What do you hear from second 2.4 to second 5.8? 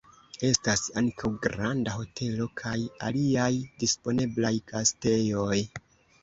kaj aliaj disponeblaj gastejoj.